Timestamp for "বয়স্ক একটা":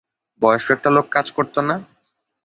0.41-0.89